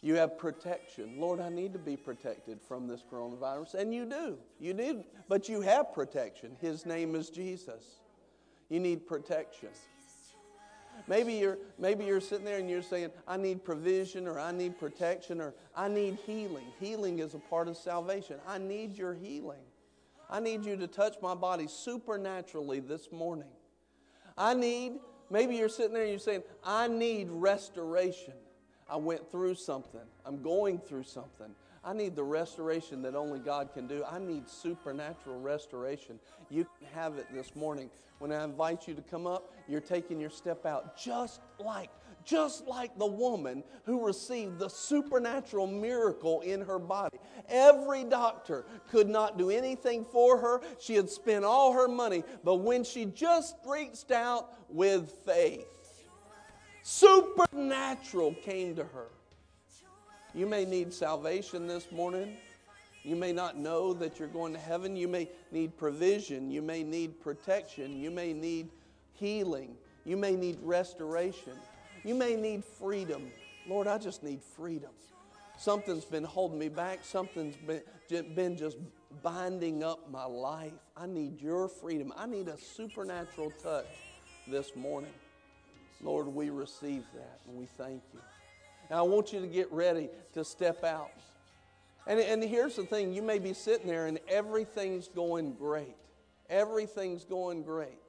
[0.00, 1.14] You have protection.
[1.18, 3.74] Lord, I need to be protected from this coronavirus.
[3.74, 4.36] And you do.
[4.58, 6.56] You need, but you have protection.
[6.60, 8.00] His name is Jesus.
[8.68, 9.68] You need protection.
[11.06, 14.78] Maybe you're, maybe you're sitting there and you're saying, I need provision or I need
[14.78, 16.66] protection or I need healing.
[16.80, 18.36] Healing is a part of salvation.
[18.46, 19.62] I need your healing.
[20.30, 23.48] I need you to touch my body supernaturally this morning.
[24.36, 24.94] I need
[25.32, 28.34] Maybe you're sitting there and you're saying, I need restoration.
[28.88, 30.02] I went through something.
[30.26, 31.54] I'm going through something.
[31.82, 34.04] I need the restoration that only God can do.
[34.04, 36.20] I need supernatural restoration.
[36.50, 37.88] You can have it this morning.
[38.18, 41.88] When I invite you to come up, you're taking your step out just like
[42.24, 47.18] just like the woman who received the supernatural miracle in her body.
[47.48, 50.60] Every doctor could not do anything for her.
[50.80, 55.66] She had spent all her money, but when she just reached out with faith,
[56.82, 59.08] supernatural came to her.
[60.34, 62.36] You may need salvation this morning.
[63.04, 64.96] You may not know that you're going to heaven.
[64.96, 66.50] You may need provision.
[66.50, 68.00] You may need protection.
[68.00, 68.68] You may need
[69.14, 69.76] healing.
[70.04, 71.52] You may need restoration.
[72.04, 73.30] You may need freedom.
[73.68, 74.90] Lord, I just need freedom.
[75.58, 77.00] Something's been holding me back.
[77.02, 78.78] Something's been, been just
[79.22, 80.72] binding up my life.
[80.96, 82.12] I need your freedom.
[82.16, 83.86] I need a supernatural touch
[84.48, 85.12] this morning.
[86.00, 88.20] Lord, we receive that and we thank you.
[88.90, 91.12] Now, I want you to get ready to step out.
[92.08, 95.96] And, and here's the thing you may be sitting there and everything's going great.
[96.50, 98.00] Everything's going great.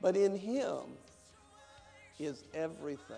[0.00, 0.82] But in Him
[2.18, 3.16] is everything.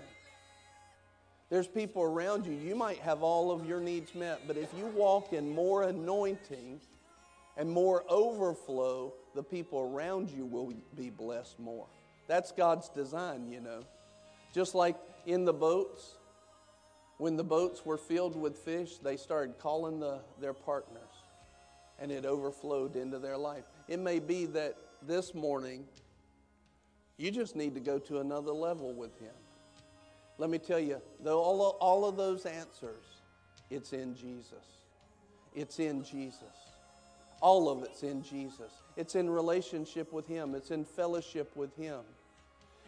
[1.49, 4.87] There's people around you, you might have all of your needs met, but if you
[4.87, 6.81] walk in more anointing
[7.57, 11.87] and more overflow, the people around you will be blessed more.
[12.29, 13.83] That's God's design, you know.
[14.55, 14.97] Just like
[15.27, 16.15] in the boats,
[17.19, 21.03] when the boats were filled with fish, they started calling the, their partners
[21.99, 23.65] and it overflowed into their life.
[23.89, 24.77] It may be that
[25.07, 25.85] this morning
[27.21, 29.35] you just need to go to another level with Him.
[30.39, 33.05] Let me tell you, though all of, all of those answers,
[33.69, 34.65] it's in Jesus.
[35.55, 36.43] It's in Jesus.
[37.43, 38.73] All of it's in Jesus.
[38.97, 42.01] It's in relationship with Him, it's in fellowship with Him.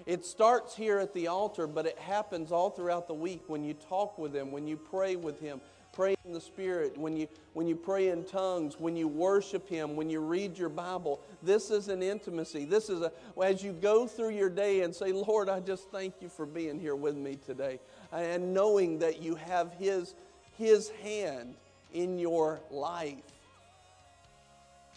[0.06, 3.74] It starts here at the altar, but it happens all throughout the week when you
[3.74, 5.60] talk with Him, when you pray with Him,
[5.92, 9.94] pray in the Spirit, when you, when you pray in tongues, when you worship Him,
[9.94, 11.20] when you read your Bible.
[11.42, 12.64] This is an intimacy.
[12.64, 13.12] This is a,
[13.42, 16.80] as you go through your day and say, Lord, I just thank you for being
[16.80, 17.78] here with me today.
[18.10, 20.14] And knowing that you have His,
[20.56, 21.54] His hand
[21.92, 23.16] in your life.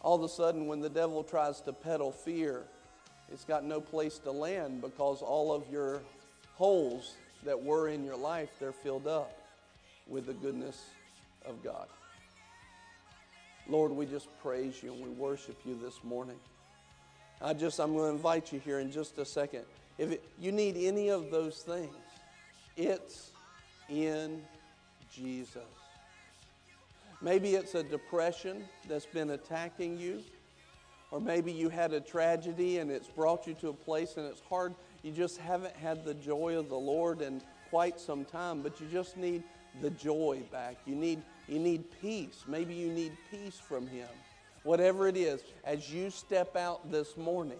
[0.01, 2.63] All of a sudden, when the devil tries to peddle fear,
[3.31, 6.01] it's got no place to land because all of your
[6.53, 9.44] holes that were in your life, they're filled up
[10.08, 10.86] with the goodness
[11.45, 11.88] of God.
[13.68, 16.38] Lord, we just praise you and we worship you this morning.
[17.41, 19.64] I just, I'm going to invite you here in just a second.
[19.97, 21.95] If it, you need any of those things,
[22.78, 23.32] it's
[23.89, 24.41] in
[25.12, 25.64] Jesus.
[27.22, 30.22] Maybe it's a depression that's been attacking you.
[31.12, 34.41] Or maybe you had a tragedy and it's brought you to a place and it's
[34.41, 34.76] hard.
[35.01, 38.88] You just haven't had the joy of the Lord in quite some time, but you
[38.91, 39.43] just need
[39.82, 40.78] the joy back.
[40.86, 42.43] You need, you need peace.
[42.47, 44.07] Maybe you need peace from Him.
[44.63, 47.59] Whatever it is, as you step out this morning,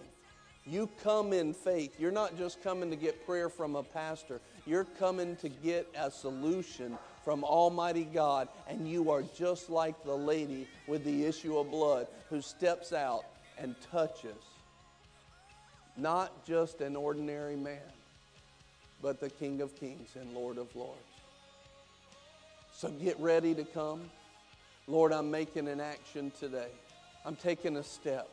[0.64, 1.94] you come in faith.
[1.98, 6.10] You're not just coming to get prayer from a pastor, you're coming to get a
[6.10, 11.70] solution from Almighty God, and you are just like the lady with the issue of
[11.70, 13.24] blood who steps out
[13.58, 14.36] and touches
[15.96, 17.80] not just an ordinary man,
[19.02, 21.00] but the King of Kings and Lord of Lords.
[22.76, 24.02] So get ready to come.
[24.86, 26.68] Lord, I'm making an action today.
[27.24, 28.28] I'm taking a step.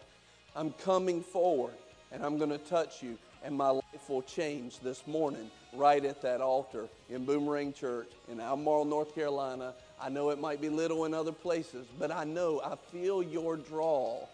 [0.53, 1.75] I'm coming forward
[2.11, 6.21] and I'm going to touch you, and my life will change this morning right at
[6.23, 9.73] that altar in Boomerang Church in Albemarle, North Carolina.
[9.99, 13.55] I know it might be little in other places, but I know I feel your
[13.55, 14.27] draw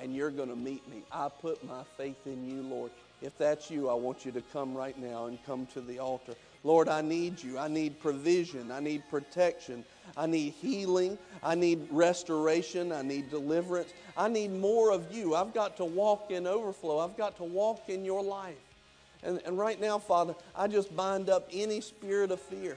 [0.00, 1.02] and you're going to meet me.
[1.12, 2.90] I put my faith in you, Lord.
[3.22, 6.34] If that's you, I want you to come right now and come to the altar.
[6.62, 7.58] Lord, I need you.
[7.58, 8.70] I need provision.
[8.70, 9.84] I need protection.
[10.16, 11.16] I need healing.
[11.42, 12.92] I need restoration.
[12.92, 13.92] I need deliverance.
[14.16, 15.34] I need more of you.
[15.34, 16.98] I've got to walk in overflow.
[16.98, 18.56] I've got to walk in your life.
[19.22, 22.76] And, and right now, Father, I just bind up any spirit of fear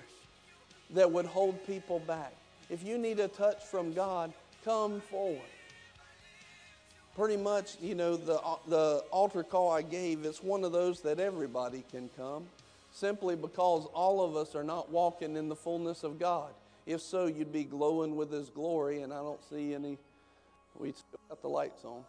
[0.91, 2.33] that would hold people back.
[2.69, 4.31] If you need a touch from God,
[4.63, 5.41] come forward
[7.15, 11.19] pretty much, you know, the, the altar call I gave, it's one of those that
[11.19, 12.47] everybody can come
[12.93, 16.53] simply because all of us are not walking in the fullness of God.
[16.85, 19.97] If so, you'd be glowing with His glory, and I don't see any.
[20.77, 22.03] We still got the lights on.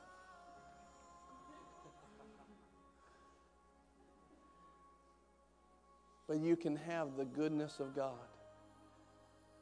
[6.29, 8.13] But you can have the goodness of God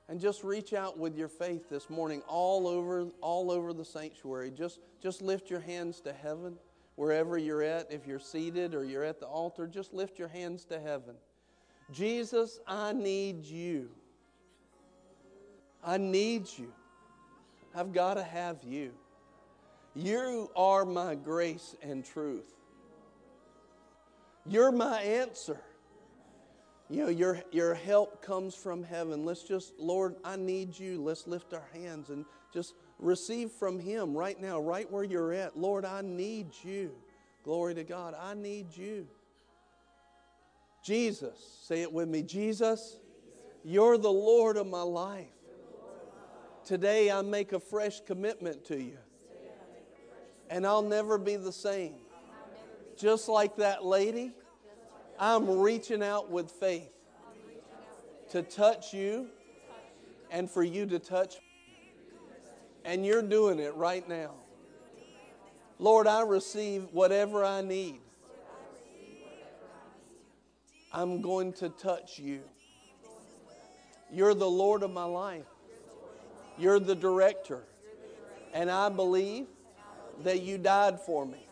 [0.09, 4.51] and just reach out with your faith this morning all over all over the sanctuary
[4.51, 6.57] just just lift your hands to heaven
[6.97, 10.65] wherever you're at, if you're seated or you're at the altar, just lift your hands
[10.67, 11.15] to heaven.
[11.91, 13.91] Jesus, I need you.
[15.85, 16.73] I need you.
[17.75, 18.93] I've got to have you.
[19.95, 22.55] You are my grace and truth.
[24.47, 25.61] You're my answer.
[26.89, 29.25] You know, your, your help comes from heaven.
[29.25, 31.03] Let's just, Lord, I need you.
[31.03, 35.59] Let's lift our hands and just receive from Him right now, right where you're at.
[35.59, 36.93] Lord, I need you.
[37.45, 38.15] Glory to God.
[38.19, 39.07] I need you.
[40.83, 42.99] Jesus, say it with me Jesus,
[43.65, 45.29] you're the Lord of my life.
[46.65, 48.99] Today I make a fresh commitment to you.
[50.51, 51.95] And I'll never be the same.
[52.97, 54.33] Just like that lady,
[55.19, 56.93] I'm reaching out with faith
[58.31, 59.29] to touch you
[60.31, 61.52] and for you to touch me.
[62.85, 64.33] And you're doing it right now.
[65.79, 68.01] Lord, I receive whatever I need.
[70.93, 72.43] I'm going to touch you.
[74.13, 75.47] You're the Lord of my life.
[76.59, 77.65] You're the director.
[78.53, 79.47] And I believe
[80.23, 81.47] that you died for me,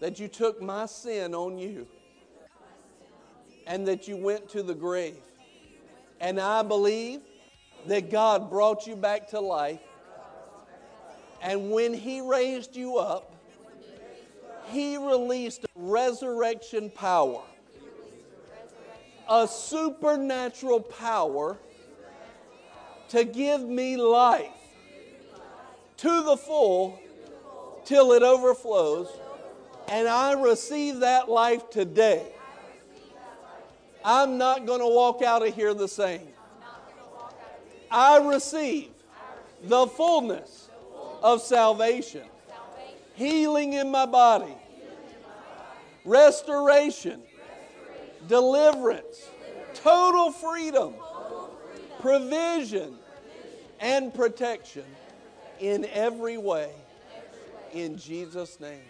[0.00, 1.86] that you took my sin on you,
[3.66, 5.18] and that you went to the grave.
[6.20, 7.20] And I believe
[7.86, 9.80] that God brought you back to life.
[11.40, 13.34] And when He raised you up,
[14.66, 17.42] He released resurrection power
[19.28, 21.56] a supernatural power
[23.10, 24.50] to give me life
[25.98, 26.98] to the full
[27.84, 29.08] till it overflows.
[29.88, 32.26] And I receive that life today.
[34.04, 36.28] I'm not going to walk out of here the same.
[37.90, 38.90] I receive
[39.64, 40.67] the fullness
[41.22, 42.24] of salvation,
[43.14, 44.54] healing in my body,
[46.04, 47.22] restoration.
[48.26, 49.30] Deliverance,
[49.74, 50.92] total freedom,
[52.00, 52.94] provision,
[53.80, 54.84] and protection
[55.60, 56.70] in every way.
[57.72, 58.82] In Jesus' name.